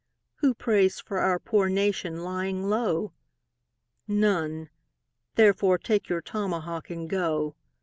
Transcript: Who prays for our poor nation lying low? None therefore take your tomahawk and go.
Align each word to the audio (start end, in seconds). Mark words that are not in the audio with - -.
Who 0.37 0.55
prays 0.55 0.99
for 0.99 1.19
our 1.19 1.37
poor 1.37 1.69
nation 1.69 2.23
lying 2.23 2.67
low? 2.67 3.13
None 4.07 4.71
therefore 5.35 5.77
take 5.77 6.09
your 6.09 6.23
tomahawk 6.23 6.89
and 6.89 7.07
go. 7.07 7.55